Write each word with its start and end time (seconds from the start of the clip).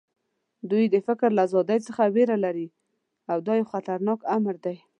دوی 0.69 0.85
د 0.93 0.95
فکر 1.07 1.29
له 1.37 1.41
ازادۍ 1.47 1.79
څخه 1.87 2.03
وېره 2.15 2.37
لري 2.45 2.67
او 3.31 3.37
دا 3.47 3.53
یو 3.59 3.67
خطرناک 3.73 4.19
امر 4.35 4.55
دی 4.65 4.77